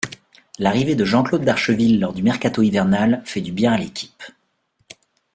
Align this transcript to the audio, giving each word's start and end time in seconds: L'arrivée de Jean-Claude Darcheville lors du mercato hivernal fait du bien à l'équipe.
L'arrivée 0.57 0.95
de 0.95 1.05
Jean-Claude 1.05 1.43
Darcheville 1.45 1.99
lors 1.99 2.11
du 2.15 2.23
mercato 2.23 2.63
hivernal 2.63 3.21
fait 3.23 3.39
du 3.41 3.51
bien 3.51 3.71
à 3.73 3.77
l'équipe. 3.77 4.23